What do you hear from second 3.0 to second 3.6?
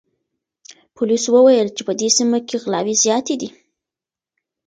زیاتې دي.